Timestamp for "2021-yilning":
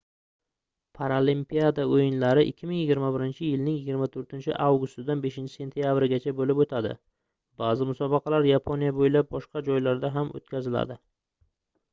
2.53-3.75